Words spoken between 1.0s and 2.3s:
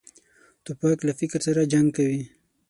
له فکر سره جنګ کوي.